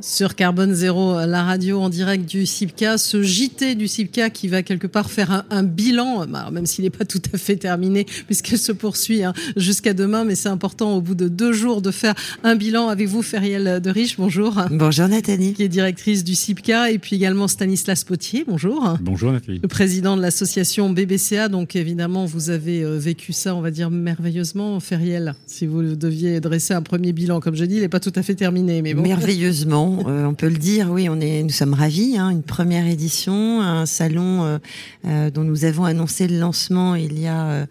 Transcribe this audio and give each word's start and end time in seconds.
Sur 0.00 0.34
Carbone 0.34 0.74
Zéro, 0.74 1.14
la 1.26 1.44
radio 1.44 1.80
en 1.80 1.88
direct 1.88 2.28
du 2.28 2.44
CIPCA, 2.44 2.98
ce 2.98 3.22
JT 3.22 3.74
du 3.76 3.88
CIPCA 3.88 4.30
qui 4.30 4.48
va 4.48 4.62
quelque 4.62 4.86
part 4.86 5.10
faire 5.10 5.44
un, 5.50 5.62
bilan, 5.62 6.26
bah, 6.26 6.48
même 6.52 6.66
s'il 6.66 6.84
n'est 6.84 6.90
pas 6.90 7.04
tout 7.04 7.22
à 7.32 7.38
fait 7.38 7.56
terminé, 7.56 8.04
puisqu'elle 8.26 8.58
se 8.58 8.72
poursuit 8.72 9.22
hein, 9.22 9.32
jusqu'à 9.56 9.94
demain, 9.94 10.24
mais 10.24 10.34
c'est 10.34 10.48
important 10.48 10.96
au 10.96 11.00
bout 11.00 11.14
de 11.14 11.28
deux 11.28 11.52
jours 11.52 11.82
de 11.82 11.90
faire 11.90 12.14
un 12.42 12.56
bilan 12.56 12.88
avec 12.88 13.08
vous, 13.08 13.22
Feriel 13.22 13.80
de 13.80 13.90
Riche, 13.90 14.16
bonjour. 14.16 14.60
Bonjour 14.70 15.08
Nathalie. 15.08 15.54
Qui 15.54 15.62
est 15.62 15.68
directrice 15.68 16.24
du 16.24 16.34
CIPCA, 16.34 16.90
et 16.90 16.98
puis 16.98 17.16
également 17.16 17.48
Stanislas 17.48 18.04
Potier, 18.04 18.44
bonjour. 18.46 18.96
Bonjour 19.00 19.32
Nathalie. 19.32 19.60
Le 19.62 19.68
président 19.68 20.16
de 20.16 20.22
l'association 20.22 20.90
BBCA, 20.90 21.48
donc 21.48 21.76
évidemment 21.76 22.26
vous 22.26 22.50
avez 22.50 22.82
euh, 22.82 22.98
vécu 22.98 23.32
ça, 23.32 23.54
on 23.54 23.60
va 23.60 23.70
dire 23.70 23.90
merveilleusement, 23.90 24.80
Feriel, 24.80 25.34
si 25.46 25.66
vous 25.66 25.94
deviez 25.94 26.40
dresser 26.40 26.74
un 26.74 26.82
premier 26.82 27.12
bilan, 27.12 27.40
comme 27.40 27.54
je 27.54 27.64
dis, 27.64 27.76
il 27.76 27.80
n'est 27.82 27.88
pas 27.88 28.00
tout 28.00 28.12
à 28.16 28.22
fait 28.22 28.34
terminé, 28.34 28.82
mais 28.82 28.94
bon. 28.94 29.02
Merveilleusement. 29.02 29.75
Euh, 29.76 30.24
on 30.24 30.34
peut 30.34 30.48
le 30.48 30.56
dire, 30.56 30.90
oui, 30.90 31.08
on 31.08 31.20
est, 31.20 31.42
nous 31.42 31.50
sommes 31.50 31.74
ravis. 31.74 32.16
Hein, 32.16 32.30
une 32.30 32.42
première 32.42 32.86
édition, 32.86 33.60
un 33.60 33.86
salon 33.86 34.44
euh, 34.44 34.58
euh, 35.06 35.30
dont 35.30 35.44
nous 35.44 35.64
avons 35.64 35.84
annoncé 35.84 36.28
le 36.28 36.38
lancement 36.38 36.94
il 36.94 37.18
y 37.18 37.26
a 37.26 37.66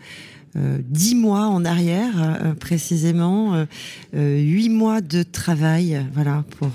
dix 0.55 1.15
mois 1.15 1.47
en 1.47 1.65
arrière, 1.65 2.55
précisément, 2.59 3.65
huit 4.13 4.69
mois 4.69 5.01
de 5.01 5.23
travail, 5.23 6.01
voilà, 6.13 6.43
pour 6.57 6.71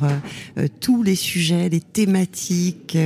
tous 0.81 1.03
les 1.03 1.15
sujets, 1.15 1.69
les 1.69 1.81
thématiques, 1.81 2.97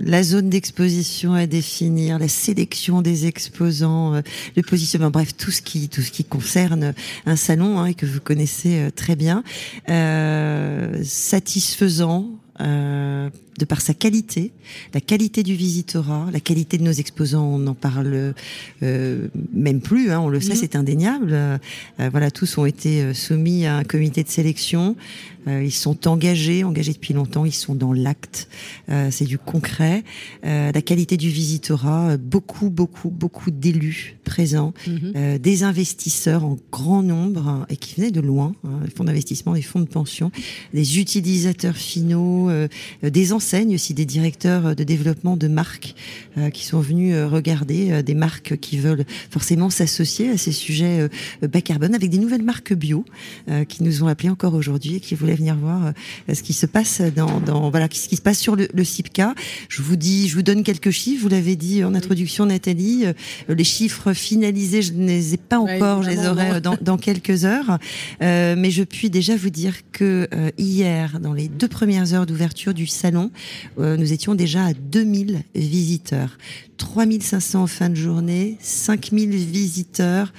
la 0.00 0.22
zone 0.22 0.48
d'exposition 0.48 1.34
à 1.34 1.46
définir, 1.46 2.18
la 2.18 2.28
sélection 2.28 3.02
des 3.02 3.26
exposants, 3.26 4.22
le 4.56 4.62
positionnement, 4.62 5.10
bref, 5.10 5.36
tout 5.36 5.50
ce 5.50 5.62
qui, 5.62 5.88
tout 5.88 6.02
ce 6.02 6.10
qui 6.10 6.24
concerne 6.24 6.94
un 7.26 7.36
salon 7.36 7.80
hein, 7.80 7.86
et 7.86 7.94
que 7.94 8.06
vous 8.06 8.20
connaissez 8.20 8.90
très 8.94 9.16
bien. 9.16 9.42
Euh, 9.88 11.02
satisfaisant 11.04 12.30
euh, 12.60 13.30
de 13.58 13.64
par 13.66 13.82
sa 13.82 13.92
qualité, 13.92 14.52
la 14.94 15.02
qualité 15.02 15.42
du 15.42 15.54
visitorat, 15.54 16.28
la 16.32 16.40
qualité 16.40 16.78
de 16.78 16.82
nos 16.82 16.92
exposants, 16.92 17.44
on 17.44 17.58
n'en 17.58 17.74
parle 17.74 18.32
euh, 18.82 19.28
même 19.52 19.80
plus, 19.82 20.10
hein, 20.10 20.20
on 20.20 20.28
le 20.28 20.40
sait, 20.40 20.54
mhm. 20.54 20.58
c'est 20.58 20.76
indéniable. 20.76 21.32
Euh, 21.32 21.58
voilà, 22.10 22.30
tous 22.30 22.56
ont 22.56 22.64
été 22.64 23.12
soumis 23.12 23.66
à 23.66 23.76
un 23.76 23.84
comité 23.84 24.22
de 24.22 24.28
sélection. 24.28 24.96
Ils 25.46 25.72
sont 25.72 26.06
engagés, 26.06 26.64
engagés 26.64 26.92
depuis 26.92 27.14
longtemps. 27.14 27.46
Ils 27.46 27.54
sont 27.54 27.74
dans 27.74 27.94
l'acte. 27.94 28.46
c'est 29.10 29.24
du 29.24 29.38
concret. 29.38 30.04
la 30.42 30.82
qualité 30.82 31.16
du 31.16 31.30
visitorat, 31.30 32.18
beaucoup, 32.18 32.68
beaucoup, 32.68 33.08
beaucoup 33.08 33.50
d'élus 33.50 34.18
présents, 34.22 34.74
mhm. 34.86 35.38
des 35.38 35.62
investisseurs 35.62 36.44
en 36.44 36.58
grand 36.70 37.02
nombre 37.02 37.48
hein, 37.48 37.66
et 37.70 37.76
qui 37.76 37.96
venaient 37.96 38.10
de 38.10 38.20
loin, 38.20 38.52
hein, 38.64 38.80
les 38.84 38.90
fonds 38.90 39.04
d'investissement, 39.04 39.54
les 39.54 39.62
fonds 39.62 39.80
de 39.80 39.88
pension, 39.88 40.30
des 40.74 40.98
utilisateurs 41.00 41.76
finaux, 41.76 42.49
des 43.02 43.32
enseignants 43.32 43.74
aussi 43.74 43.94
des 43.94 44.06
directeurs 44.06 44.74
de 44.74 44.84
développement 44.84 45.36
de 45.36 45.48
marques 45.48 45.94
euh, 46.38 46.50
qui 46.50 46.64
sont 46.64 46.80
venus 46.80 47.14
euh, 47.14 47.26
regarder 47.26 47.90
euh, 47.90 48.02
des 48.02 48.14
marques 48.14 48.56
qui 48.58 48.78
veulent 48.78 49.04
forcément 49.30 49.70
s'associer 49.70 50.30
à 50.30 50.38
ces 50.38 50.52
sujets 50.52 51.08
bas 51.42 51.60
carbone 51.60 51.94
avec 51.94 52.10
des 52.10 52.18
nouvelles 52.18 52.42
marques 52.42 52.72
bio 52.72 53.04
qui 53.68 53.82
nous 53.82 54.02
ont 54.02 54.06
appelés 54.06 54.30
encore 54.30 54.54
aujourd'hui 54.54 54.96
et 54.96 55.00
qui 55.00 55.14
voulaient 55.14 55.34
venir 55.34 55.56
voir 55.56 55.92
ce 56.32 56.42
qui 56.42 56.52
se 56.52 56.66
passe 56.66 57.00
dans, 57.00 57.40
dans 57.40 57.70
voilà 57.70 57.88
ce 57.92 58.08
qui 58.08 58.16
se 58.16 58.22
passe 58.22 58.38
sur 58.38 58.56
le, 58.56 58.68
le 58.72 58.84
CIPCA. 58.84 59.34
Je 59.68 59.82
vous 59.82 59.96
dis, 59.96 60.28
je 60.28 60.34
vous 60.34 60.42
donne 60.42 60.62
quelques 60.62 60.90
chiffres. 60.90 61.22
Vous 61.22 61.28
l'avez 61.28 61.56
dit 61.56 61.84
en 61.84 61.94
introduction, 61.94 62.46
Nathalie. 62.46 63.04
Les 63.48 63.64
chiffres 63.64 64.12
finalisés, 64.12 64.82
je 64.82 64.92
ne 64.92 65.06
les 65.06 65.34
ai 65.34 65.36
pas 65.36 65.58
encore. 65.58 66.02
je 66.02 66.10
les 66.10 66.26
aurai 66.26 66.60
dans, 66.60 66.76
dans 66.80 66.96
quelques 66.96 67.44
heures. 67.44 67.78
mais 68.20 68.70
je 68.70 68.82
puis 68.82 69.10
déjà 69.10 69.36
vous 69.36 69.50
dire 69.50 69.74
que 69.92 70.28
hier, 70.58 71.20
dans 71.20 71.32
les 71.32 71.48
deux 71.48 71.68
premières 71.68 72.14
heures 72.14 72.26
d'ouverture 72.30 72.74
du 72.74 72.86
salon, 72.86 73.30
euh, 73.78 73.96
nous 73.96 74.12
étions 74.12 74.34
déjà 74.34 74.66
à 74.66 74.72
2000 74.72 75.42
visiteurs. 75.54 76.38
3500 76.78 77.62
en 77.62 77.66
fin 77.66 77.88
de 77.90 77.94
journée, 77.94 78.56
5000 78.60 79.30
visiteurs 79.30 80.32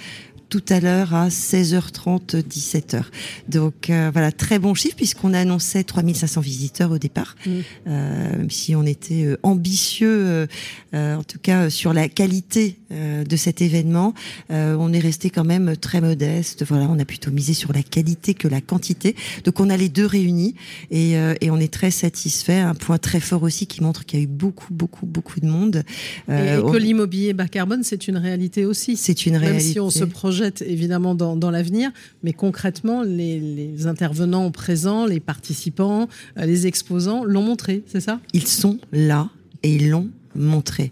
tout 0.51 0.62
à 0.67 0.81
l'heure 0.81 1.16
à 1.16 1.29
16h30, 1.29 2.44
17h. 2.44 3.03
Donc 3.47 3.89
euh, 3.89 4.09
voilà, 4.12 4.34
très 4.34 4.59
bon 4.59 4.73
chiffre 4.73 4.97
puisqu'on 4.97 5.34
annonçait 5.34 5.85
3500 5.85 6.41
visiteurs 6.41 6.91
au 6.91 6.97
départ, 6.97 7.38
mm. 7.45 7.50
euh, 7.88 8.38
même 8.38 8.50
si 8.50 8.75
on 8.75 8.85
était 8.85 9.23
euh, 9.23 9.38
ambitieux, 9.44 10.47
en 10.94 11.23
tout 11.23 11.40
cas 11.41 11.69
sur 11.69 11.94
la 11.94 12.09
qualité 12.09 12.78
de 12.91 13.35
cet 13.38 13.61
événement, 13.61 14.13
on 14.50 14.91
est 14.91 15.00
resté 15.00 15.29
quand 15.29 15.45
même 15.45 15.78
très 15.78 16.01
modeste. 16.01 16.66
Voilà, 16.67 16.88
on 16.90 17.00
a 17.00 17.06
plutôt 17.06 17.31
misé 17.31 17.53
sur 17.53 17.72
la 17.72 17.81
qualité 17.81 18.34
que 18.34 18.50
la 18.50 18.59
quantité. 18.59 19.16
Donc 19.45 19.61
on 19.61 19.69
a 19.69 19.78
les 19.78 19.88
deux 19.88 20.06
réunis 20.06 20.56
et, 20.90 21.11
et 21.13 21.50
on 21.50 21.57
est 21.57 21.72
très 21.72 21.91
satisfait. 21.91 22.59
Un 22.59 22.75
point 22.75 22.97
très 22.97 23.22
fort 23.22 23.44
aussi 23.44 23.67
qui 23.67 23.81
montre 23.81 24.06
qu'il 24.06 24.19
y 24.19 24.22
a 24.22 24.25
eu 24.25 24.28
beaucoup, 24.28 24.73
beaucoup, 24.73 25.06
beaucoup 25.06 25.40
de 25.40 25.47
monde. 25.47 25.84
et, 26.28 26.59
que 26.61 26.78
l'immobilier 26.78 27.31
bas 27.31 27.47
carbone, 27.47 27.84
c'est 27.84 28.09
une 28.09 28.17
réalité 28.17 28.66
aussi. 28.66 28.97
C'est 28.97 29.25
une 29.25 29.38
réalité. 29.38 29.63
Même 29.63 29.73
si 29.73 29.79
on 29.79 29.90
se 29.90 30.03
projette 30.03 30.41
évidemment 30.62 31.16
dans, 31.16 31.52
l'avenir, 31.52 31.91
mais 32.24 32.34
concrètement, 32.34 33.03
les, 33.03 33.88
intervenants 33.88 34.52
présents, 34.52 35.06
les 35.06 35.19
participants, 35.19 36.07
euh, 36.38 36.46
les 36.46 36.68
exposants 36.68 37.24
l'ont 37.24 37.41
montré, 37.41 37.84
c'est 37.88 38.02
ça? 38.02 38.19
Ils 38.34 38.47
sont 38.47 38.79
là 38.91 39.29
et 39.63 39.75
ils 39.75 39.90
l'ont 39.90 40.09
montré. 40.35 40.91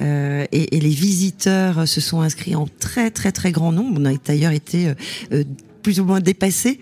Euh, 0.00 0.44
et, 0.52 0.78
les 0.78 0.88
visiteurs 0.90 1.88
se 1.88 2.00
sont 2.00 2.20
inscrits 2.20 2.54
en 2.54 2.66
très 2.78 3.10
très 3.10 3.32
très 3.32 3.52
grand 3.52 3.72
nombre. 3.72 4.00
On 4.00 4.04
a 4.04 4.14
d'ailleurs 4.14 4.52
été 4.52 4.94
euh, 5.32 5.44
plus 5.82 6.00
ou 6.00 6.04
moins 6.04 6.20
dépassés 6.20 6.80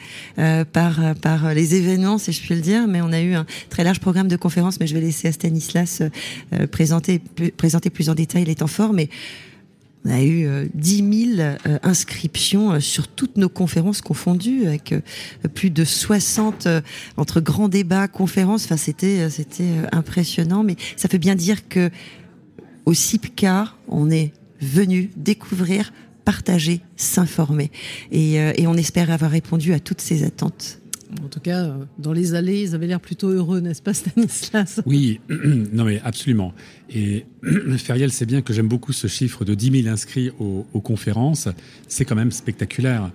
par 0.72 1.14
par 1.20 1.52
les 1.52 1.75
événements, 1.75 2.16
si 2.16 2.32
je 2.32 2.41
puis 2.41 2.54
le 2.54 2.62
dire. 2.62 2.86
Mais 2.88 3.02
on 3.02 3.12
a 3.12 3.20
eu 3.20 3.34
un 3.34 3.44
très 3.69 3.84
large 3.84 4.00
programme 4.00 4.28
de 4.28 4.36
conférences. 4.36 4.81
Mais 4.81 4.86
je 4.86 4.94
vais 4.94 5.02
laisser 5.02 5.28
à 5.28 5.32
Stanislas 5.32 6.02
présenter 6.70 7.20
présenter 7.58 7.91
plus 7.91 8.08
en 8.08 8.14
détail 8.14 8.44
les 8.44 8.54
temps 8.54 8.66
forts. 8.66 8.94
Mais 8.94 9.10
on 10.04 10.10
a 10.10 10.22
eu 10.22 10.69
10 10.75 11.03
euh, 11.03 11.37
000 11.37 11.41
euh, 11.41 11.78
inscriptions 11.82 12.72
euh, 12.72 12.81
sur 12.81 13.09
toutes 13.09 13.38
nos 13.38 13.48
conférences 13.48 14.03
confondues, 14.03 14.66
avec 14.66 14.94
plus 15.54 15.70
de 15.70 15.84
60 15.84 16.69
entre 17.16 17.41
grands 17.41 17.69
débats, 17.69 18.09
conférences. 18.09 18.64
Enfin, 18.64 18.76
c'était 18.76 19.31
c'était 19.31 19.70
impressionnant, 19.93 20.62
mais 20.62 20.76
ça 20.97 21.09
veut 21.10 21.19
bien 21.19 21.34
dire 21.34 21.69
que 21.69 21.91
au 22.84 22.93
CIPCA, 22.93 23.75
on 23.88 24.10
est 24.10 24.32
venu 24.60 25.10
découvrir, 25.16 25.93
partager, 26.25 26.81
s'informer, 26.97 27.70
et 28.12 28.66
on 28.66 28.75
espère 28.75 29.10
avoir 29.10 29.31
répondu 29.31 29.72
à 29.72 29.81
toutes 29.81 30.00
ces 30.00 30.22
attentes. 30.22 30.81
En 31.22 31.28
tout 31.28 31.41
cas, 31.41 31.76
dans 31.98 32.12
les 32.12 32.34
allées, 32.34 32.62
ils 32.62 32.75
avaient 32.75 32.86
l'air 32.86 33.00
plutôt 33.00 33.28
heureux, 33.28 33.60
n'est-ce 33.60 33.82
pas, 33.82 33.94
Stanislas? 33.94 34.80
Oui, 34.86 35.20
non 35.72 35.84
mais 35.84 36.00
absolument. 36.04 36.52
Et 36.91 37.26
Feriel 37.78 38.10
sait 38.10 38.26
bien 38.26 38.42
que 38.42 38.52
j'aime 38.52 38.69
beaucoup 38.69 38.92
ce 38.92 39.06
chiffre 39.06 39.44
de 39.44 39.54
10 39.54 39.82
000 39.82 39.92
inscrits 39.92 40.30
aux, 40.38 40.66
aux 40.72 40.80
conférences. 40.80 41.48
C'est 41.88 42.04
quand 42.04 42.16
même 42.16 42.32
spectaculaire. 42.32 43.10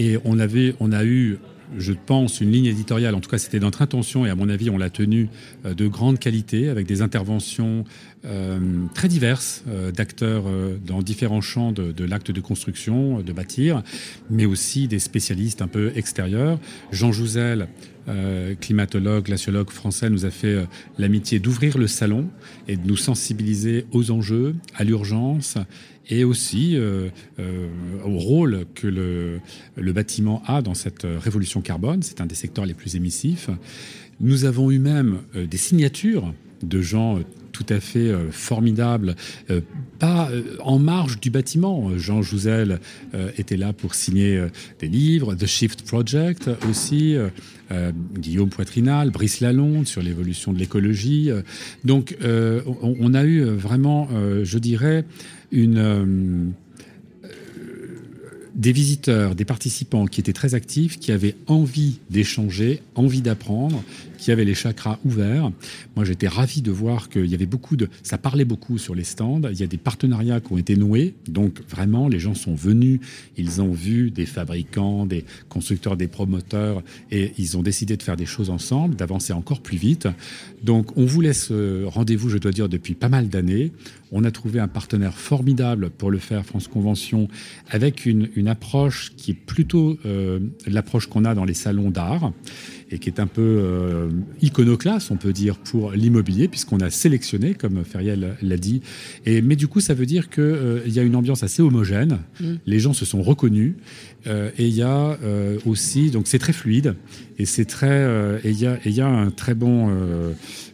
Et 0.00 0.18
on 0.24 0.38
avait, 0.38 0.74
on 0.80 0.92
a 0.92 1.04
eu 1.04 1.38
je 1.76 1.92
pense, 1.92 2.40
une 2.40 2.50
ligne 2.50 2.66
éditoriale, 2.66 3.14
en 3.14 3.20
tout 3.20 3.30
cas 3.30 3.38
c'était 3.38 3.60
notre 3.60 3.82
intention 3.82 4.26
et 4.26 4.30
à 4.30 4.34
mon 4.34 4.48
avis 4.48 4.70
on 4.70 4.78
l'a 4.78 4.90
tenue 4.90 5.28
euh, 5.64 5.74
de 5.74 5.86
grande 5.86 6.18
qualité 6.18 6.68
avec 6.68 6.86
des 6.86 7.02
interventions 7.02 7.84
euh, 8.24 8.58
très 8.94 9.08
diverses 9.08 9.64
euh, 9.68 9.90
d'acteurs 9.90 10.44
dans 10.86 11.02
différents 11.02 11.40
champs 11.40 11.72
de, 11.72 12.04
l'acte 12.04 12.30
de 12.30 12.40
construction, 12.40 13.20
de 13.20 13.32
bâtir, 13.32 13.82
mais 14.30 14.46
aussi 14.46 14.88
des 14.88 14.98
spécialistes 14.98 15.62
un 15.62 15.68
peu 15.68 15.92
extérieurs. 15.96 16.58
Jean 16.92 17.12
Jouzel, 17.12 17.68
climatologue, 18.60 19.24
glaciologue 19.24 19.70
français, 19.70 20.10
nous 20.10 20.24
a 20.24 20.30
fait 20.30 20.66
l'amitié 20.98 21.38
d'ouvrir 21.38 21.78
le 21.78 21.86
salon 21.86 22.28
et 22.68 22.76
de 22.76 22.86
nous 22.86 22.96
sensibiliser 22.96 23.86
aux 23.92 24.10
enjeux, 24.10 24.54
à 24.74 24.84
l'urgence 24.84 25.58
et 26.08 26.24
aussi 26.24 26.76
euh, 26.76 27.08
euh, 27.38 27.68
au 28.04 28.18
rôle 28.18 28.66
que 28.74 28.86
le, 28.86 29.40
le, 29.76 29.92
bâtiment 29.92 30.42
a 30.46 30.62
dans 30.62 30.74
cette 30.74 31.04
révolution 31.04 31.60
carbone. 31.60 32.02
C'est 32.02 32.20
un 32.20 32.26
des 32.26 32.34
secteurs 32.34 32.66
les 32.66 32.74
plus 32.74 32.96
émissifs. 32.96 33.48
Nous 34.20 34.44
avons 34.44 34.70
eu 34.70 34.78
même 34.78 35.20
euh, 35.34 35.46
des 35.46 35.56
signatures 35.56 36.32
de 36.62 36.80
gens 36.80 37.18
tout 37.54 37.64
à 37.70 37.80
fait 37.80 38.12
formidables, 38.30 39.14
pas 39.98 40.28
en 40.60 40.78
marge 40.78 41.20
du 41.20 41.30
bâtiment. 41.30 41.90
Jean 41.96 42.20
Jouzel 42.20 42.80
était 43.38 43.56
là 43.56 43.72
pour 43.72 43.94
signer 43.94 44.44
des 44.80 44.88
livres, 44.88 45.34
The 45.34 45.46
Shift 45.46 45.86
Project 45.86 46.50
aussi, 46.68 47.16
Guillaume 48.18 48.50
Poitrinal, 48.50 49.10
Brice 49.10 49.40
Lalonde 49.40 49.86
sur 49.86 50.02
l'évolution 50.02 50.52
de 50.52 50.58
l'écologie. 50.58 51.30
donc 51.84 52.16
on, 52.22 53.14
a 53.14 53.24
eu 53.24 53.44
vraiment, 53.44 54.08
je 54.42 54.58
dirais, 54.58 55.04
une, 55.54 55.78
euh, 55.78 56.50
des 58.54 58.72
visiteurs, 58.72 59.34
des 59.34 59.44
participants 59.44 60.06
qui 60.06 60.20
étaient 60.20 60.32
très 60.32 60.54
actifs, 60.54 60.98
qui 60.98 61.12
avaient 61.12 61.34
envie 61.46 61.98
d'échanger, 62.10 62.82
envie 62.94 63.20
d'apprendre, 63.20 63.82
qui 64.16 64.30
avait 64.30 64.44
les 64.44 64.54
chakras 64.54 64.98
ouverts. 65.04 65.50
Moi, 65.96 66.04
j'étais 66.04 66.28
ravi 66.28 66.62
de 66.62 66.70
voir 66.70 67.08
qu'il 67.08 67.26
y 67.26 67.34
avait 67.34 67.46
beaucoup 67.46 67.76
de, 67.76 67.88
ça 68.02 68.16
parlait 68.16 68.44
beaucoup 68.44 68.78
sur 68.78 68.94
les 68.94 69.04
stands. 69.04 69.42
Il 69.50 69.58
y 69.58 69.62
a 69.62 69.66
des 69.66 69.76
partenariats 69.76 70.40
qui 70.40 70.52
ont 70.52 70.58
été 70.58 70.76
noués. 70.76 71.14
Donc, 71.28 71.60
vraiment, 71.68 72.08
les 72.08 72.20
gens 72.20 72.34
sont 72.34 72.54
venus, 72.54 73.00
ils 73.36 73.60
ont 73.60 73.72
vu 73.72 74.10
des 74.10 74.26
fabricants, 74.26 75.04
des 75.04 75.24
constructeurs, 75.48 75.96
des 75.96 76.08
promoteurs, 76.08 76.82
et 77.10 77.32
ils 77.38 77.58
ont 77.58 77.62
décidé 77.62 77.96
de 77.96 78.02
faire 78.02 78.16
des 78.16 78.26
choses 78.26 78.50
ensemble, 78.50 78.94
d'avancer 78.94 79.32
encore 79.32 79.60
plus 79.60 79.76
vite. 79.76 80.08
Donc, 80.62 80.96
on 80.96 81.04
vous 81.04 81.20
laisse 81.20 81.52
rendez-vous, 81.86 82.30
je 82.30 82.38
dois 82.38 82.52
dire, 82.52 82.68
depuis 82.68 82.94
pas 82.94 83.08
mal 83.08 83.28
d'années. 83.28 83.72
On 84.16 84.22
a 84.22 84.30
trouvé 84.30 84.60
un 84.60 84.68
partenaire 84.68 85.18
formidable 85.18 85.90
pour 85.90 86.08
le 86.08 86.18
faire, 86.18 86.46
France 86.46 86.68
Convention, 86.68 87.26
avec 87.68 88.06
une, 88.06 88.46
approche 88.46 89.12
qui 89.16 89.32
est 89.32 89.34
plutôt 89.34 89.98
euh, 90.06 90.38
l'approche 90.68 91.08
qu'on 91.08 91.24
a 91.24 91.34
dans 91.34 91.44
les 91.44 91.54
salons 91.54 91.90
d'art 91.90 92.32
et 92.94 92.98
qui 93.00 93.10
est 93.10 93.18
un 93.18 93.26
peu 93.26 93.42
euh, 93.42 94.08
iconoclaste, 94.40 95.10
on 95.10 95.16
peut 95.16 95.32
dire, 95.32 95.58
pour 95.58 95.90
l'immobilier, 95.90 96.46
puisqu'on 96.46 96.78
a 96.78 96.90
sélectionné, 96.90 97.54
comme 97.54 97.84
Feriel 97.84 98.36
l'a 98.40 98.56
dit. 98.56 98.82
Et, 99.26 99.42
mais 99.42 99.56
du 99.56 99.66
coup, 99.66 99.80
ça 99.80 99.94
veut 99.94 100.06
dire 100.06 100.30
qu'il 100.30 100.44
euh, 100.44 100.86
y 100.86 101.00
a 101.00 101.02
une 101.02 101.16
ambiance 101.16 101.42
assez 101.42 101.60
homogène. 101.60 102.20
Mm. 102.40 102.54
Les 102.66 102.78
gens 102.78 102.92
se 102.92 103.04
sont 103.04 103.20
reconnus. 103.20 103.74
Euh, 104.28 104.50
et 104.56 104.68
il 104.68 104.74
y 104.74 104.82
a 104.82 105.18
aussi, 105.66 106.10
donc 106.10 106.28
c'est 106.28 106.38
très 106.38 106.52
fluide. 106.52 106.94
Et 107.38 107.46
c'est 107.46 107.64
très, 107.64 108.04
et 108.44 108.50
il 108.50 108.60
y 108.60 108.66
a, 108.66 108.78
y 108.86 109.00
a 109.00 109.08
un 109.08 109.30
très 109.30 109.54
bon, 109.54 109.88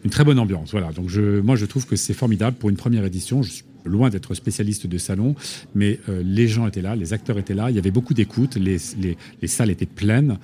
une 0.05 0.11
très 0.11 0.25
bonne 0.25 0.39
ambiance. 0.39 0.73
Voilà. 0.73 0.93
Donc 0.93 1.09
je, 1.09 1.41
moi, 1.41 1.57
je 1.57 1.65
trouve 1.65 1.87
que 1.87 1.97
c'est 1.97 2.13
formidable 2.13 2.59
pour 2.59 2.69
une 2.69 2.77
première 2.77 3.05
édition. 3.05 3.43
Je 3.43 3.51
suis 3.51 3.65
loin 3.85 4.11
d'être 4.11 4.35
spécialiste 4.35 4.87
de 4.87 4.99
salon, 4.99 5.35
mais 5.75 5.99
euh, 6.09 6.23
les 6.25 6.49
gens 6.49 6.67
étaient 6.67 6.83
là, 6.83 6.97
les 6.97 7.13
acteurs 7.13 7.39
étaient 7.39 7.55
là, 7.55 7.71
il 7.71 7.77
y 7.77 7.79
avait 7.79 7.91
beaucoup 7.91 8.15
d'écoute, 8.15 8.57
les, 8.57 8.79
les, 8.99 9.49
salles 9.49 9.71
étaient 9.71 9.87
pleines 9.87 10.39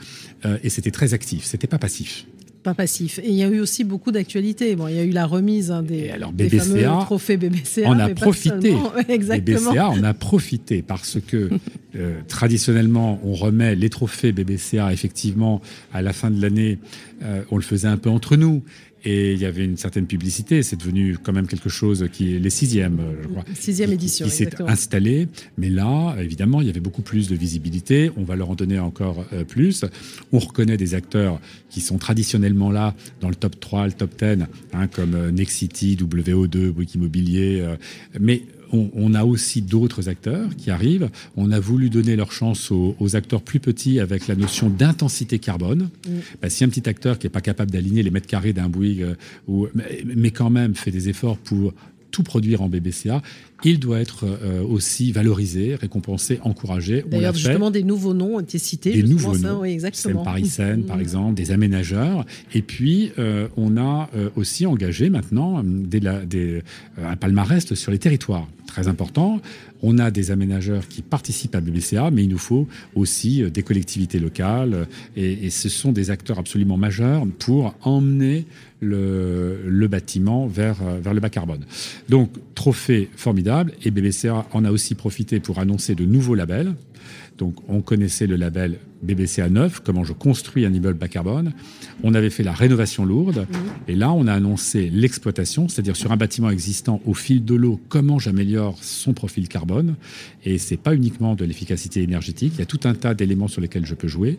euh, 0.44 0.58
et 0.62 0.70
c'était 0.70 0.90
très 0.90 1.14
actif, 1.14 1.44
c'était 1.44 1.66
pas 1.66 1.78
passif 1.78 2.26
pas 2.66 2.74
passif. 2.74 3.20
Et 3.20 3.28
il 3.28 3.34
y 3.34 3.44
a 3.44 3.48
eu 3.48 3.60
aussi 3.60 3.84
beaucoup 3.84 4.10
d'actualités. 4.10 4.74
Bon, 4.74 4.88
il 4.88 4.96
y 4.96 4.98
a 4.98 5.04
eu 5.04 5.12
la 5.12 5.24
remise 5.24 5.70
hein, 5.70 5.84
des, 5.84 6.10
alors, 6.10 6.32
fameux 6.36 6.82
trophées 7.04 7.36
BBCA. 7.36 7.82
On 7.86 7.98
a 7.98 8.08
profité. 8.08 8.74
Exactement. 9.08 9.70
BBCA, 9.70 9.90
on 9.90 10.02
a 10.02 10.12
profité 10.14 10.82
parce 10.82 11.18
que 11.24 11.48
euh, 11.96 12.18
traditionnellement, 12.26 13.20
on 13.24 13.34
remet 13.34 13.76
les 13.76 13.88
trophées 13.88 14.32
BBCA 14.32 14.92
effectivement 14.92 15.62
à 15.94 16.02
la 16.02 16.12
fin 16.12 16.28
de 16.28 16.42
l'année. 16.42 16.78
On 17.50 17.56
le 17.56 17.62
faisait 17.62 17.88
un 17.88 17.96
peu 17.96 18.10
entre 18.10 18.36
nous 18.36 18.62
et 19.06 19.34
il 19.34 19.38
y 19.38 19.44
avait 19.46 19.64
une 19.64 19.76
certaine 19.76 20.06
publicité. 20.06 20.64
C'est 20.64 20.76
devenu 20.76 21.16
quand 21.16 21.32
même 21.32 21.46
quelque 21.46 21.68
chose 21.68 22.08
qui 22.12 22.34
est 22.34 22.38
les 22.40 22.50
sixièmes, 22.50 23.00
je 23.22 23.28
crois. 23.28 23.44
Sixième 23.54 23.92
édition. 23.92 24.26
Qui, 24.26 24.32
s'est 24.32 24.62
installé. 24.62 25.28
Mais 25.56 25.70
là, 25.70 26.16
évidemment, 26.20 26.60
il 26.60 26.66
y 26.66 26.70
avait 26.70 26.80
beaucoup 26.80 27.02
plus 27.02 27.28
de 27.28 27.36
visibilité. 27.36 28.10
On 28.16 28.24
va 28.24 28.34
leur 28.34 28.50
en 28.50 28.56
donner 28.56 28.80
encore 28.80 29.24
euh, 29.32 29.44
plus. 29.44 29.84
On 30.32 30.40
reconnaît 30.40 30.76
des 30.76 30.94
acteurs 30.94 31.40
qui 31.70 31.80
sont 31.80 31.98
traditionnellement 31.98 32.72
là 32.72 32.94
dans 33.20 33.28
le 33.28 33.36
top 33.36 33.60
3, 33.60 33.86
le 33.86 33.92
top 33.92 34.10
10, 34.18 34.44
hein, 34.72 34.88
comme 34.88 35.14
euh, 35.14 35.30
Nexity, 35.30 35.96
WO2, 35.96 36.70
Bouygues 36.70 36.96
Immobilier. 36.96 37.60
Euh, 37.60 37.76
mais 38.18 38.42
on, 38.72 39.14
a 39.14 39.24
aussi 39.24 39.62
d'autres 39.62 40.08
acteurs 40.08 40.54
qui 40.56 40.70
arrivent. 40.70 41.10
On 41.36 41.50
a 41.52 41.60
voulu 41.60 41.90
donner 41.90 42.16
leur 42.16 42.32
chance 42.32 42.70
aux, 42.70 43.16
acteurs 43.16 43.42
plus 43.42 43.60
petits 43.60 44.00
avec 44.00 44.26
la 44.26 44.34
notion 44.34 44.68
d'intensité 44.68 45.38
carbone. 45.38 45.90
Mm. 46.06 46.10
Bah, 46.42 46.50
si 46.50 46.64
un 46.64 46.68
petit 46.68 46.88
acteur 46.88 47.18
qui 47.18 47.26
n'est 47.26 47.30
pas 47.30 47.40
capable 47.40 47.70
d'aligner 47.70 48.02
les 48.02 48.10
mètres 48.10 48.26
carrés 48.26 48.52
d'un 48.52 48.68
Bouygues, 48.68 49.02
euh, 49.02 49.14
ou, 49.48 49.68
mais 50.04 50.30
quand 50.30 50.50
même 50.50 50.74
fait 50.74 50.90
des 50.90 51.08
efforts 51.08 51.38
pour 51.38 51.72
tout 52.10 52.22
produire 52.22 52.62
en 52.62 52.68
BBCA, 52.68 53.22
il 53.64 53.78
doit 53.78 54.00
être 54.00 54.24
euh, 54.24 54.62
aussi 54.62 55.12
valorisé, 55.12 55.74
récompensé, 55.74 56.38
encouragé. 56.42 57.04
D'ailleurs, 57.08 57.34
justement, 57.34 57.70
des 57.70 57.82
nouveaux 57.82 58.14
noms 58.14 58.36
ont 58.36 58.40
été 58.40 58.58
cités. 58.58 58.92
Des 58.92 59.02
nouveaux 59.02 59.36
noms. 59.36 59.60
Oui, 59.60 59.70
exactement. 59.70 60.22
Paris 60.22 60.46
Seine, 60.46 60.84
par 60.84 60.98
mm. 60.98 61.00
exemple, 61.00 61.34
des 61.34 61.52
aménageurs. 61.52 62.24
Et 62.54 62.62
puis, 62.62 63.12
euh, 63.18 63.48
on 63.56 63.76
a 63.76 64.10
euh, 64.14 64.28
aussi 64.36 64.66
engagé 64.66 65.10
maintenant 65.10 65.62
des, 65.64 66.00
des, 66.26 66.62
un 67.02 67.16
palmarès 67.16 67.72
sur 67.74 67.90
les 67.90 67.98
territoires. 67.98 68.46
Très 68.66 68.88
important. 68.88 69.40
On 69.82 69.98
a 69.98 70.10
des 70.10 70.30
aménageurs 70.30 70.88
qui 70.88 71.02
participent 71.02 71.54
à 71.54 71.60
BBCA, 71.60 72.10
mais 72.10 72.24
il 72.24 72.28
nous 72.28 72.38
faut 72.38 72.66
aussi 72.94 73.48
des 73.50 73.62
collectivités 73.62 74.18
locales. 74.18 74.88
Et, 75.16 75.46
et 75.46 75.50
ce 75.50 75.68
sont 75.68 75.92
des 75.92 76.10
acteurs 76.10 76.38
absolument 76.38 76.76
majeurs 76.76 77.26
pour 77.38 77.74
emmener 77.82 78.46
le, 78.80 79.86
bâtiment 79.88 80.46
vers, 80.46 80.82
vers 81.00 81.14
le 81.14 81.20
bas 81.20 81.30
carbone. 81.30 81.64
Donc, 82.08 82.30
trophée 82.54 83.08
formidable. 83.16 83.72
Et 83.84 83.90
BBCA 83.90 84.46
en 84.52 84.64
a 84.64 84.70
aussi 84.70 84.94
profité 84.94 85.40
pour 85.40 85.58
annoncer 85.58 85.94
de 85.94 86.04
nouveaux 86.04 86.34
labels. 86.34 86.74
Donc, 87.38 87.56
on 87.68 87.82
connaissait 87.82 88.26
le 88.26 88.36
label 88.36 88.78
BBCA 89.02 89.48
9, 89.48 89.80
comment 89.80 90.04
je 90.04 90.12
construis 90.12 90.64
un 90.64 90.72
immeuble 90.72 90.98
bas 90.98 91.08
carbone. 91.08 91.52
On 92.02 92.14
avait 92.14 92.30
fait 92.30 92.42
la 92.42 92.52
rénovation 92.52 93.04
lourde. 93.04 93.46
Et 93.88 93.94
là, 93.94 94.12
on 94.12 94.26
a 94.26 94.32
annoncé 94.32 94.90
l'exploitation, 94.90 95.68
c'est-à-dire 95.68 95.96
sur 95.96 96.12
un 96.12 96.16
bâtiment 96.16 96.50
existant 96.50 97.00
au 97.04 97.14
fil 97.14 97.44
de 97.44 97.54
l'eau, 97.54 97.80
comment 97.88 98.18
j'améliore 98.18 98.78
son 98.82 99.12
profil 99.12 99.48
carbone. 99.48 99.96
Et 100.44 100.58
c'est 100.58 100.76
pas 100.76 100.94
uniquement 100.94 101.34
de 101.34 101.44
l'efficacité 101.44 102.02
énergétique. 102.02 102.54
Il 102.56 102.60
y 102.60 102.62
a 102.62 102.66
tout 102.66 102.80
un 102.84 102.94
tas 102.94 103.14
d'éléments 103.14 103.48
sur 103.48 103.60
lesquels 103.60 103.86
je 103.86 103.94
peux 103.94 104.08
jouer. 104.08 104.38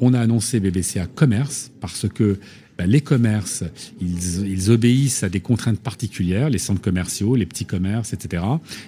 On 0.00 0.14
a 0.14 0.20
annoncé 0.20 0.60
BBCA 0.60 1.06
commerce 1.06 1.72
parce 1.80 2.08
que 2.08 2.38
ben, 2.78 2.88
les 2.88 3.00
commerces, 3.00 3.64
ils, 4.00 4.70
obéissent 4.70 5.24
à 5.24 5.28
des 5.28 5.40
contraintes 5.40 5.80
particulières, 5.80 6.48
les 6.48 6.58
centres 6.58 6.80
commerciaux, 6.80 7.34
les 7.34 7.44
petits 7.44 7.64
commerces, 7.64 8.12
etc. 8.12 8.44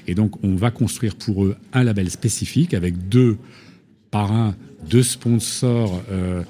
Et 0.06 0.14
donc, 0.14 0.42
on 0.44 0.54
va 0.54 0.70
construire 0.70 1.16
pour 1.16 1.44
eux 1.44 1.56
un 1.72 1.82
label 1.82 2.08
spécifique 2.08 2.72
avec 2.72 3.08
deux 3.08 3.36
parrains, 4.12 4.54
deux 4.88 5.02
sponsors 5.02 6.02
euh, 6.12 6.44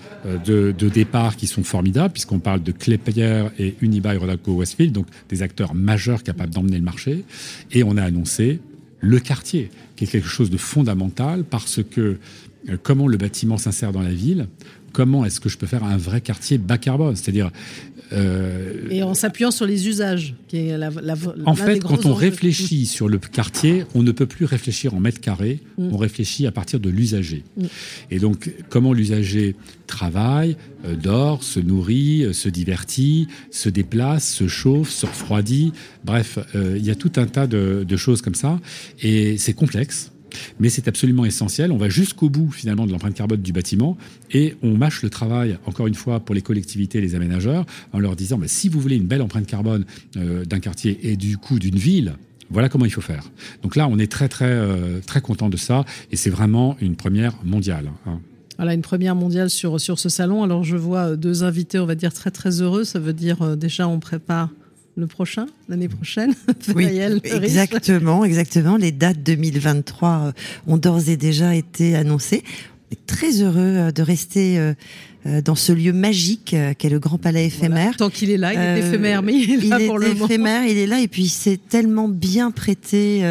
de, 0.45 0.89
départ 0.91 1.37
qui 1.37 1.47
sont 1.47 1.65
formidables, 1.65 2.13
puisqu'on 2.13 2.41
parle 2.41 2.63
de 2.63 2.73
Clépier 2.73 3.47
et 3.59 3.75
Unibail 3.81 4.19
Rodolfo 4.19 4.53
Westfield, 4.53 4.93
donc 4.93 5.07
des 5.31 5.43
acteurs 5.43 5.75
majeurs 5.75 6.23
capables 6.23 6.53
d'emmener 6.53 6.77
le 6.77 6.85
marché. 6.85 7.25
Et 7.73 7.83
on 7.83 7.97
a 7.97 8.03
annoncé 8.03 8.61
le 9.01 9.19
quartier, 9.19 9.71
qui 9.97 10.05
est 10.05 10.09
quelque 10.09 10.29
chose 10.29 10.51
de 10.51 10.59
fondamental 10.59 11.45
parce 11.45 11.83
que 11.83 12.19
euh, 12.69 12.77
comment 12.83 13.09
le 13.09 13.17
bâtiment 13.17 13.57
s'insère 13.57 13.93
dans 13.93 14.03
la 14.03 14.13
ville, 14.13 14.47
comment 14.93 15.25
est-ce 15.25 15.41
que 15.41 15.49
je 15.49 15.59
peux 15.59 15.67
faire 15.67 15.85
un 15.85 15.97
vrai 15.97 16.21
quartier 16.21 16.59
bas 16.59 16.79
carbone? 16.79 17.17
C'est-à-dire. 17.17 17.51
Euh, 18.13 18.89
et 18.91 19.05
en 19.05 19.15
s'appuyant 19.15 19.53
sur 19.53 19.67
les 19.67 19.87
usages, 19.87 20.35
qui 20.49 20.57
est 20.57 20.77
la, 20.77 20.91
En 21.47 21.55
fait, 21.55 21.79
quand 21.79 22.07
on 22.07 22.15
réfléchit 22.15 22.87
sur 22.87 23.09
le 23.09 23.19
quartier, 23.19 23.85
on 23.95 24.03
ne 24.03 24.11
peut 24.11 24.27
plus 24.27 24.47
réfléchir 24.47 24.95
en 24.95 25.01
mètres 25.01 25.21
carrés, 25.21 25.61
mm. 25.79 25.91
on 25.93 25.97
réfléchit 25.97 26.47
à 26.47 26.51
partir 26.51 26.81
de 26.81 26.91
l'usager. 26.91 27.45
Mm. 27.57 27.65
Et 28.11 28.19
donc, 28.19 28.53
comment 28.69 28.93
l'usager 28.93 29.55
travaille, 29.87 30.57
euh, 30.85 30.97
dort, 30.97 31.45
se 31.45 31.61
nourrit, 31.61 32.25
euh, 32.25 32.33
se 32.33 32.49
divertit, 32.49 33.29
se 33.53 33.69
déplace, 33.69 34.29
se 34.29 34.49
chauffe, 34.49 34.91
se 34.91 35.07
refroidit. 35.07 35.73
Bref, 36.05 36.39
il 36.55 36.85
y 36.85 36.91
a 36.91 36.95
tout 36.95 37.13
un 37.17 37.27
tas 37.27 37.47
de, 37.47 37.85
de 37.87 37.97
choses 37.97 38.23
comme 38.23 38.35
ça. 38.35 38.59
Et 39.03 39.39
c'est 39.39 39.53
complexe. 39.53 40.11
Mais 40.59 40.69
c'est 40.69 40.89
absolument 40.89 41.25
essentiel. 41.25 41.73
On 41.73 41.77
va 41.77 41.89
jusqu'au 41.89 42.29
bout 42.29 42.51
finalement 42.51 42.87
de 42.87 42.93
l'empreinte 42.93 43.15
carbone 43.15 43.41
du 43.41 43.53
bâtiment 43.53 43.97
et 44.31 44.55
on 44.63 44.77
mâche 44.77 45.03
le 45.03 45.11
travail, 45.11 45.59
encore 45.67 45.87
une 45.87 45.95
fois, 45.95 46.21
pour 46.21 46.35
les 46.35 46.43
collectivités 46.43 46.99
et 46.99 47.01
les 47.01 47.15
aménageurs, 47.15 47.67
en 47.93 47.99
leur 47.99 48.17
disant 48.17 48.39
bah, 48.39 48.49
si 48.49 48.69
vous 48.69 48.81
voulez 48.81 48.97
une 48.97 49.07
belle 49.07 49.23
empreinte 49.23 49.47
carbone 49.47 49.85
euh, 50.17 50.45
d'un 50.45 50.61
quartier 50.61 50.99
et 51.03 51.17
du 51.17 51.39
coup 51.39 51.59
d'une 51.59 51.77
ville, 51.77 52.15
voilà 52.51 52.69
comment 52.69 52.85
il 52.85 52.91
faut 52.91 53.01
faire. 53.01 53.25
Donc 53.63 53.77
là, 53.77 53.89
on 53.89 53.99
est 53.99 54.11
très 54.11 54.29
très 54.29 54.47
euh, 54.47 55.01
très 55.07 55.21
content 55.21 55.49
de 55.49 55.57
ça 55.57 55.85
et 56.11 56.17
c'est 56.17 56.31
vraiment 56.31 56.77
une 56.81 56.97
première 56.97 57.35
mondiale. 57.45 57.91
Hein. 58.07 58.21
Voilà, 58.57 58.75
une 58.75 58.83
première 58.83 59.15
mondiale 59.15 59.49
sur, 59.49 59.81
sur 59.81 59.99
ce 59.99 60.11
salon. 60.11 60.43
Alors 60.43 60.65
je 60.65 60.77
vois 60.77 61.17
deux 61.17 61.45
invités, 61.45 61.79
on 61.79 61.87
va 61.87 61.95
dire, 61.95 62.13
très 62.13 62.31
très 62.31 62.61
heureux. 62.61 62.85
Ça 62.85 62.99
veut 62.99 63.15
dire 63.15 63.41
euh, 63.41 63.57
déjà 63.57 63.89
on 63.89 64.01
prépare 64.01 64.51
le 65.01 65.07
prochain, 65.07 65.47
l'année 65.69 65.89
prochaine. 65.89 66.35
Oui, 66.77 67.01
exactement, 67.25 68.25
exactement. 68.25 68.77
Les 68.77 68.93
dates 68.93 69.23
2023 69.23 70.09
euh, 70.09 70.33
ont 70.67 70.77
d'ores 70.77 71.09
et 71.09 71.17
déjà 71.17 71.55
été 71.55 71.97
annoncées. 71.97 72.45
On 72.91 72.93
est 72.93 73.07
très 73.07 73.43
heureux 73.43 73.77
euh, 73.77 73.91
de 73.91 74.03
rester 74.03 74.75
euh, 75.27 75.31
euh, 75.31 75.43
dans 75.43 75.55
ce 75.55 75.73
lieu 75.73 75.93
magique 75.93 76.55
euh, 76.55 76.73
qu'est 76.77 76.89
le 76.89 76.99
Grand 76.99 77.19
Palais 77.19 77.47
éphémère. 77.47 77.97
Tant 77.97 78.11
qu'il 78.11 78.31
est 78.31 78.37
là, 78.37 78.53
il 78.53 78.59
est 78.59 78.83
euh, 78.83 78.89
éphémère, 78.89 79.23
mais 79.23 79.35
il 79.35 79.65
est 79.65 79.69
là 79.69 79.79
pour 79.87 79.99
le 79.99 80.09
moment. 80.09 80.17
Il 80.17 80.23
est 80.23 80.25
éphémère, 80.25 80.65
il 80.65 80.79
est 80.79 80.87
là, 80.87 81.01
et 81.01 81.09
puis 81.09 81.29
c'est 81.29 81.59
tellement 81.69 82.09
bien 82.09 82.51
prêté 82.51 83.23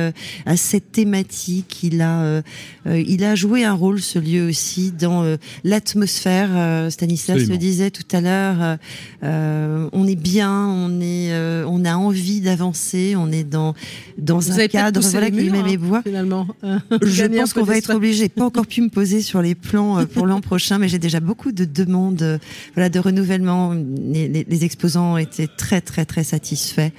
à 0.45 0.57
cette 0.57 0.91
thématique. 0.91 1.79
Il 1.83 2.01
a, 2.01 2.41
il 2.85 3.23
a 3.23 3.35
joué 3.35 3.63
un 3.63 3.73
rôle, 3.73 4.01
ce 4.01 4.19
lieu 4.19 4.47
aussi, 4.47 4.91
dans 4.91 5.37
l'atmosphère. 5.63 6.91
Stanislas 6.91 7.47
le 7.47 7.57
disait 7.57 7.91
tout 7.91 8.03
à 8.11 8.21
l'heure. 8.21 8.77
on 9.23 10.07
est 10.07 10.15
bien, 10.15 10.67
on 10.67 11.01
est, 11.01 11.33
on 11.65 11.85
a 11.85 11.95
envie 11.95 12.41
d'avancer, 12.41 13.15
on 13.17 13.31
est 13.31 13.43
dans 13.43 13.73
dans 14.17 14.39
Vous 14.39 14.59
un 14.59 14.67
cadre 14.67 14.99
voilà 15.01 15.31
qui 15.31 15.49
les 15.49 15.77
bois. 15.77 16.01
Finalement, 16.03 16.47
je 17.01 17.25
pense 17.25 17.53
qu'on 17.53 17.63
va 17.63 17.77
être 17.77 17.95
obligé. 17.95 18.29
Pas 18.29 18.45
encore 18.45 18.67
pu 18.67 18.81
me 18.81 18.89
poser 18.89 19.21
sur 19.21 19.41
les 19.41 19.55
plans 19.55 20.05
pour 20.05 20.27
l'an 20.27 20.41
prochain, 20.41 20.77
mais 20.77 20.87
j'ai 20.87 20.99
déjà 20.99 21.19
beaucoup 21.19 21.51
de 21.51 21.65
demande 21.83 22.39
voilà, 22.75 22.89
de 22.89 22.99
renouvellement. 22.99 23.73
Les, 23.73 24.63
exposants 24.63 25.17
étaient 25.17 25.47
très, 25.47 25.81
très, 25.81 26.05
très 26.05 26.23
satisfaits. 26.23 26.91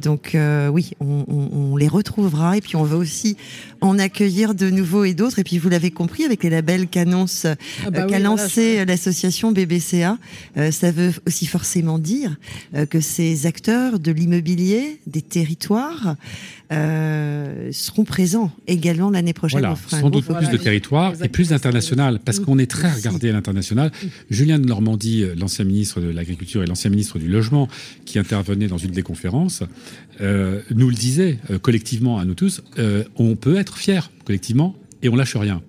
donc 0.00 0.36
oui, 0.72 0.90
on, 1.00 1.24
on, 1.52 1.76
les 1.76 1.88
retrouvera. 1.88 2.56
Et 2.56 2.60
puis 2.60 2.76
on 2.76 2.82
veut 2.82 2.96
aussi 2.96 3.36
en 3.80 3.98
accueillir 3.98 4.54
de 4.54 4.68
nouveaux 4.70 5.04
et 5.04 5.14
d'autres. 5.14 5.38
Et 5.38 5.44
puis 5.44 5.58
vous 5.58 5.68
l'avez 5.68 5.90
compris, 5.90 6.24
avec 6.24 6.42
les 6.42 6.50
labels 6.50 6.88
qu'annonce, 6.88 7.46
ah 7.46 7.90
bah 7.90 8.04
qu'a 8.04 8.18
lancé 8.18 8.84
l'association 8.84 9.52
BBCA, 9.52 10.18
ça 10.70 10.90
veut 10.90 11.12
aussi 11.26 11.46
forcément 11.46 11.98
dire 11.98 12.36
que 12.90 13.00
ces 13.00 13.46
acteurs 13.46 13.98
de 13.98 14.10
l'immobilier, 14.10 15.00
des 15.06 15.22
territoires, 15.22 16.16
euh, 16.70 17.70
seront 17.72 18.04
présents 18.04 18.52
également 18.66 19.10
l'année 19.10 19.32
prochaine. 19.32 19.60
Voilà, 19.60 19.76
sans 19.88 20.10
doute 20.10 20.26
plus 20.26 20.50
de 20.50 20.56
territoires 20.58 21.14
et 21.22 21.28
plus 21.28 21.48
d'international, 21.48 22.20
parce 22.22 22.40
qu'on 22.40 22.58
est 22.58 22.70
très 22.70 22.92
regardé 22.92 23.30
à 23.30 23.32
l'international. 23.32 23.90
Julien 24.30 24.58
de 24.58 24.66
Normandie, 24.66 25.22
euh, 25.22 25.34
l'ancien 25.34 25.64
ministre 25.64 26.00
de 26.00 26.08
l'Agriculture 26.08 26.62
et 26.62 26.66
l'ancien 26.66 26.90
ministre 26.90 27.18
du 27.18 27.28
Logement, 27.28 27.68
qui 28.04 28.18
intervenait 28.18 28.66
dans 28.66 28.78
une 28.78 28.90
des 28.90 29.02
conférences, 29.02 29.62
euh, 30.20 30.60
nous 30.74 30.90
le 30.90 30.94
disait 30.94 31.38
collectivement 31.62 32.18
à 32.18 32.24
nous 32.24 32.34
tous, 32.34 32.62
on 33.16 33.36
peut 33.36 33.56
être 33.56 33.78
fier 33.78 34.10
collectivement 34.24 34.74
et 35.02 35.08
on 35.08 35.16
lâche 35.16 35.36
rien. 35.36 35.62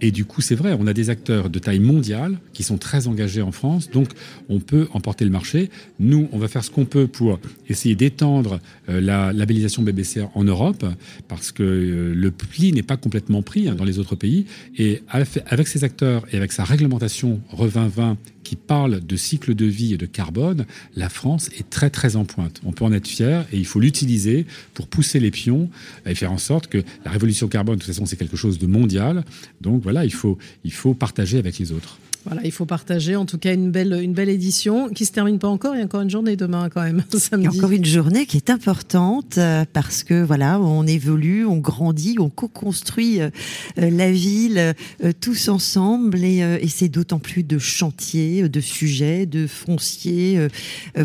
Et, 0.00 0.10
du 0.10 0.24
coup, 0.24 0.40
c'est 0.42 0.54
vrai, 0.54 0.76
on 0.78 0.86
a 0.86 0.92
des 0.92 1.08
acteurs 1.08 1.48
de 1.48 1.58
taille 1.58 1.80
mondiale 1.80 2.38
qui 2.52 2.62
sont 2.62 2.76
très 2.76 3.06
engagés 3.06 3.40
en 3.40 3.52
France, 3.52 3.90
donc 3.90 4.08
on 4.48 4.60
peut 4.60 4.86
emporter 4.92 5.24
le 5.24 5.30
marché. 5.30 5.70
Nous, 5.98 6.28
on 6.32 6.38
va 6.38 6.48
faire 6.48 6.62
ce 6.62 6.70
qu'on 6.70 6.84
peut 6.84 7.06
pour 7.06 7.38
essayer 7.68 7.94
d'étendre 7.94 8.60
euh, 8.88 9.00
la 9.00 9.32
labellisation 9.32 9.82
BBC 9.82 10.24
en 10.34 10.44
Europe, 10.44 10.84
parce 11.28 11.52
que 11.52 11.62
euh, 11.62 12.14
le 12.14 12.30
pli 12.30 12.72
n'est 12.72 12.82
pas 12.82 12.98
complètement 12.98 13.42
pris 13.42 13.68
hein, 13.68 13.74
dans 13.74 13.84
les 13.84 13.98
autres 13.98 14.14
pays. 14.14 14.44
Et 14.76 15.02
avec 15.08 15.68
ces 15.68 15.84
acteurs 15.84 16.24
et 16.32 16.36
avec 16.36 16.52
sa 16.52 16.64
réglementation 16.64 17.40
Revin 17.50 17.88
20 17.88 18.18
qui 18.44 18.56
parle 18.56 19.00
de 19.00 19.16
cycle 19.16 19.54
de 19.54 19.64
vie 19.64 19.94
et 19.94 19.96
de 19.96 20.06
carbone, 20.06 20.66
la 20.96 21.08
France 21.08 21.50
est 21.58 21.68
très 21.70 21.90
très 21.90 22.16
en 22.16 22.24
pointe. 22.24 22.60
On 22.64 22.72
peut 22.72 22.84
en 22.84 22.92
être 22.92 23.06
fier 23.06 23.46
et 23.52 23.58
il 23.58 23.66
faut 23.66 23.80
l'utiliser 23.80 24.46
pour 24.74 24.86
pousser 24.86 25.20
les 25.20 25.30
pions 25.30 25.70
et 26.06 26.14
faire 26.14 26.32
en 26.32 26.38
sorte 26.38 26.66
que 26.66 26.82
la 27.04 27.10
révolution 27.10 27.48
carbone, 27.48 27.76
de 27.76 27.80
toute 27.80 27.92
façon, 27.92 28.06
c'est 28.06 28.16
quelque 28.16 28.36
chose 28.36 28.58
de 28.58 28.66
mondial. 28.66 29.24
Donc 29.60 29.82
voilà, 29.82 30.04
il 30.04 30.12
faut, 30.12 30.38
il 30.64 30.72
faut 30.72 30.94
partager 30.94 31.38
avec 31.38 31.58
les 31.58 31.72
autres. 31.72 31.98
Voilà, 32.24 32.42
il 32.44 32.52
faut 32.52 32.66
partager 32.66 33.16
en 33.16 33.26
tout 33.26 33.38
cas 33.38 33.52
une 33.52 33.70
belle, 33.70 33.98
une 34.00 34.12
belle 34.12 34.28
édition 34.28 34.88
qui 34.88 35.06
se 35.06 35.12
termine 35.12 35.38
pas 35.38 35.48
encore. 35.48 35.74
Il 35.74 35.78
y 35.78 35.82
a 35.82 35.84
encore 35.84 36.02
une 36.02 36.10
journée 36.10 36.36
demain 36.36 36.68
quand 36.68 36.82
même. 36.82 37.02
Il 37.32 37.42
y 37.42 37.46
a 37.46 37.50
encore 37.50 37.72
une 37.72 37.84
journée 37.84 38.26
qui 38.26 38.36
est 38.36 38.50
importante 38.50 39.38
euh, 39.38 39.64
parce 39.72 40.04
que 40.04 40.22
voilà, 40.22 40.60
on 40.60 40.86
évolue, 40.86 41.44
on 41.44 41.58
grandit, 41.58 42.16
on 42.20 42.30
co-construit 42.30 43.20
euh, 43.20 43.30
euh, 43.78 43.90
la 43.90 44.12
ville 44.12 44.74
tous 45.20 45.48
ensemble 45.48 46.22
et, 46.24 46.38
et 46.38 46.68
c'est 46.68 46.88
d'autant 46.88 47.18
plus 47.18 47.42
de 47.42 47.58
chantiers, 47.58 48.48
de 48.48 48.60
sujets, 48.60 49.26
de 49.26 49.46
fonciers, 49.46 50.48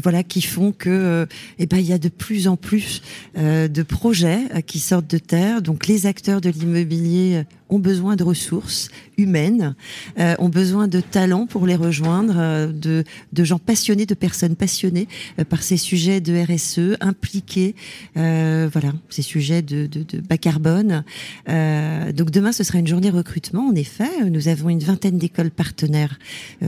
voilà, 0.04 0.24
qui 0.24 0.42
font 0.42 0.72
que 0.72 1.28
eh 1.60 1.66
ben 1.66 1.78
il 1.78 1.86
y 1.86 1.94
a 1.94 1.98
de 1.98 2.10
plus 2.10 2.48
en 2.48 2.58
plus 2.58 3.02
de 3.36 3.84
projets 3.84 4.40
qui 4.66 4.80
sortent 4.80 5.10
de 5.10 5.18
terre. 5.18 5.62
Donc 5.62 5.88
les 5.88 6.06
acteurs 6.06 6.42
de 6.42 6.50
l'immobilier 6.50 7.44
ont 7.70 7.80
besoin 7.80 8.16
de 8.16 8.24
ressources 8.24 8.90
humaines, 9.18 9.76
euh, 10.20 10.36
ont 10.40 10.50
besoin 10.50 10.88
de 10.88 11.02
talents 11.02 11.48
pour 11.48 11.66
les 11.66 11.76
rejoindre, 11.76 12.36
euh, 12.38 12.68
de, 12.68 13.04
de, 13.34 13.44
gens 13.44 13.60
passionnés, 13.60 14.06
de 14.06 14.14
personnes 14.14 14.56
passionnées 14.56 15.08
euh, 15.40 15.44
par 15.44 15.64
ces 15.64 15.78
sujets 15.78 16.22
de 16.22 16.34
RSE, 16.40 16.98
impliqués, 17.02 17.76
voilà, 18.16 18.94
ces 19.10 19.22
sujets 19.22 19.62
de, 19.62 19.88
de, 19.88 20.04
de 20.04 20.20
bas 20.20 20.38
carbone. 20.38 21.04
donc 21.48 22.32
demain, 22.32 22.52
ce 22.52 22.64
sera 22.64 22.80
une 22.80 22.88
journée 22.88 23.10
recrutement. 23.10 23.68
En 23.68 23.76
effet, 23.76 24.30
nous 24.30 24.48
avons 24.48 24.70
une 24.70 24.80
vingtaine 24.80 25.18
d'écoles 25.18 25.52
partenaires 25.52 26.20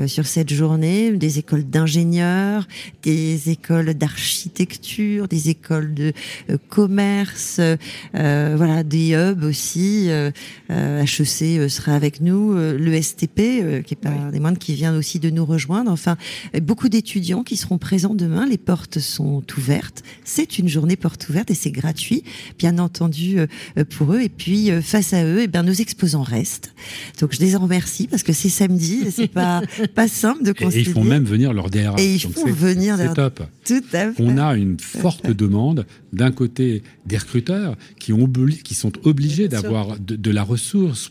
sur 0.07 0.25
cette 0.25 0.51
journée, 0.51 1.11
des 1.11 1.39
écoles 1.39 1.63
d'ingénieurs, 1.63 2.67
des 3.03 3.49
écoles 3.49 3.93
d'architecture, 3.93 5.27
des 5.27 5.49
écoles 5.49 5.93
de 5.93 6.13
commerce, 6.69 7.59
voilà, 8.13 8.83
des 8.83 9.13
hubs 9.13 9.43
aussi. 9.43 10.09
HEC 10.97 11.59
euh, 11.59 11.69
sera 11.69 11.93
avec 11.93 12.21
nous, 12.21 12.53
euh, 12.53 12.77
le 12.77 13.01
STP, 13.01 13.39
euh, 13.39 13.81
qui 13.81 13.93
est 13.93 13.97
pas 13.97 14.31
des 14.31 14.39
moindres, 14.39 14.57
qui 14.57 14.73
vient 14.73 14.95
aussi 14.95 15.19
de 15.19 15.29
nous 15.29 15.45
rejoindre. 15.45 15.91
Enfin, 15.91 16.17
beaucoup 16.61 16.89
d'étudiants 16.89 17.43
qui 17.43 17.57
seront 17.57 17.77
présents 17.77 18.15
demain. 18.15 18.45
Les 18.45 18.57
portes 18.57 18.99
sont 18.99 19.43
ouvertes. 19.57 20.03
C'est 20.23 20.59
une 20.59 20.67
journée 20.67 20.95
porte 20.95 21.27
ouverte 21.29 21.51
et 21.51 21.55
c'est 21.55 21.71
gratuit, 21.71 22.23
bien 22.57 22.77
entendu, 22.79 23.37
pour 23.89 24.13
eux. 24.13 24.21
Et 24.21 24.29
puis, 24.29 24.69
face 24.81 25.13
à 25.13 25.23
eux, 25.23 25.39
et 25.39 25.43
eh 25.43 25.47
bien, 25.47 25.63
nos 25.63 25.73
exposants 25.73 26.23
restent. 26.23 26.73
Donc, 27.19 27.33
je 27.33 27.39
les 27.39 27.55
en 27.55 27.59
remercie 27.59 28.07
parce 28.07 28.23
que 28.23 28.33
c'est 28.33 28.49
samedi 28.49 29.03
et 29.07 29.11
c'est 29.11 29.27
pas, 29.27 29.61
pas 29.95 30.07
simple 30.07 30.43
de 30.43 30.51
concilier. 30.51 30.83
Et 30.83 30.87
ils 30.87 30.93
font 30.93 31.03
même 31.03 31.23
venir 31.23 31.53
leur 31.53 31.69
DRH. 31.69 31.99
Et 31.99 32.15
ils 32.15 32.19
font 32.19 32.45
venir 32.45 32.97
leur... 32.97 33.13
top. 33.13 33.43
Tout 33.65 33.83
à 33.93 34.11
fait. 34.11 34.23
On 34.23 34.37
a 34.37 34.55
une 34.55 34.79
forte 34.79 35.29
demande 35.29 35.85
d'un 36.13 36.31
côté 36.31 36.83
des 37.05 37.17
recruteurs 37.17 37.75
qui, 37.99 38.13
ont 38.13 38.31
qui 38.63 38.75
sont 38.75 38.91
obligés 39.03 39.47
d'avoir 39.47 39.99
de, 39.99 40.15
de 40.15 40.31
la 40.31 40.43
ressource 40.43 40.59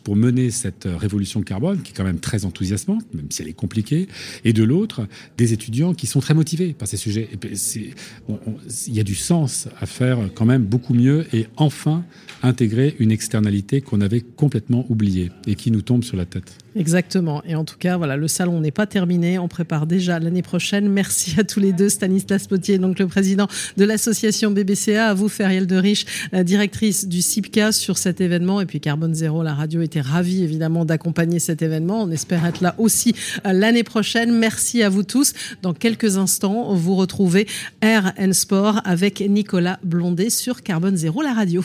pour 0.02 0.16
mener 0.16 0.50
cette 0.50 0.86
euh, 0.86 0.96
révolution 0.96 1.42
carbone, 1.42 1.82
qui 1.82 1.92
est 1.92 1.94
quand 1.94 2.04
même 2.04 2.20
très 2.20 2.44
enthousiasmante, 2.44 3.04
même 3.14 3.26
si 3.30 3.42
elle 3.42 3.48
est 3.48 3.52
compliquée, 3.52 4.08
et 4.44 4.52
de 4.52 4.64
l'autre, 4.64 5.06
des 5.36 5.52
étudiants 5.52 5.94
qui 5.94 6.06
sont 6.06 6.20
très 6.20 6.34
motivés 6.34 6.72
par 6.72 6.88
ces 6.88 6.96
sujets. 6.96 7.28
Il 7.42 8.94
y 8.94 9.00
a 9.00 9.04
du 9.04 9.14
sens 9.14 9.68
à 9.80 9.86
faire 9.86 10.18
quand 10.34 10.44
même 10.44 10.64
beaucoup 10.64 10.94
mieux 10.94 11.26
et 11.32 11.46
enfin 11.56 12.04
intégrer 12.42 12.94
une 12.98 13.10
externalité 13.10 13.80
qu'on 13.80 14.00
avait 14.00 14.20
complètement 14.20 14.86
oubliée 14.88 15.30
et 15.46 15.54
qui 15.54 15.70
nous 15.70 15.82
tombe 15.82 16.04
sur 16.04 16.16
la 16.16 16.26
tête. 16.26 16.56
Exactement. 16.76 17.42
Et 17.44 17.54
en 17.54 17.64
tout 17.64 17.76
cas, 17.78 17.96
voilà, 17.96 18.16
le 18.16 18.28
salon 18.28 18.60
n'est 18.60 18.70
pas 18.70 18.86
terminé. 18.86 19.38
On 19.38 19.48
prépare 19.48 19.86
déjà 19.86 20.18
l'année 20.18 20.42
prochaine. 20.42 20.88
Merci 20.88 21.34
à 21.38 21.44
tous 21.44 21.60
les 21.60 21.72
deux. 21.72 21.88
Stanislas 21.88 22.46
Potier, 22.46 22.78
donc 22.78 22.98
le 22.98 23.06
président 23.06 23.48
de 23.76 23.84
l'association 23.84 24.50
BBCA, 24.50 25.08
à 25.08 25.14
vous, 25.14 25.28
Feriel 25.28 25.66
de 25.66 25.76
Riche, 25.76 26.04
directrice 26.32 27.08
du 27.08 27.22
CIPCA 27.22 27.72
sur 27.72 27.98
cet 27.98 28.20
événement. 28.20 28.60
Et 28.60 28.66
puis 28.66 28.80
Carbone 28.80 29.14
Zéro, 29.14 29.42
la 29.42 29.54
radio 29.54 29.80
était 29.80 30.00
ravie 30.00 30.42
évidemment 30.42 30.84
d'accompagner 30.84 31.38
cet 31.38 31.62
événement. 31.62 32.02
On 32.02 32.10
espère 32.10 32.44
être 32.46 32.60
là 32.60 32.74
aussi 32.78 33.14
euh, 33.46 33.52
l'année 33.52 33.84
prochaine. 33.84 34.36
Merci 34.38 34.82
à 34.82 34.88
vous 34.88 35.02
tous. 35.02 35.32
Dans 35.62 35.74
quelques 35.74 36.16
instants, 36.16 36.74
vous 36.74 36.94
retrouvez 36.94 37.46
Air 37.80 38.12
and 38.18 38.32
Sport 38.32 38.80
avec 38.84 39.20
Nicolas 39.20 39.78
Blondet 39.82 40.30
sur 40.30 40.62
Carbone 40.62 40.96
Zéro, 40.96 41.22
la 41.22 41.32
radio 41.32 41.64